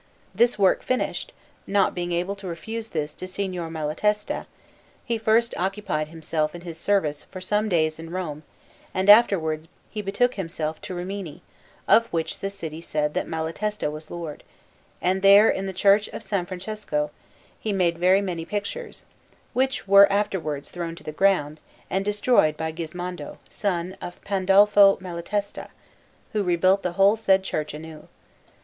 [0.33, 1.31] This work finished,
[1.67, 4.47] not being able to refuse this to Signor Malatesta,
[5.05, 8.41] he first occupied himself in his service for some days in Rome,
[8.95, 11.43] and afterwards he betook himself to Rimini,
[11.87, 14.43] of which city the said Malatesta was lord;
[15.03, 16.47] and there, in the Church of S.
[16.47, 17.11] Francesco,
[17.59, 19.05] he made very many pictures,
[19.53, 21.59] which were afterwards thrown to the ground
[21.91, 25.67] and destroyed by Gismondo, son of Pandolfo Malatesta,
[26.33, 28.07] who rebuilt the whole said church anew.